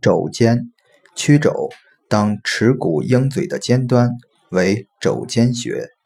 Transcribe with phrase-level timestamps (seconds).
[0.00, 0.70] 肘尖，
[1.14, 1.70] 曲肘，
[2.08, 4.10] 当尺骨鹰嘴的尖端
[4.50, 5.97] 为肘尖穴。